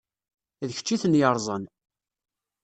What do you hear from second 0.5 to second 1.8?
D kečč i ten-yeṛẓan.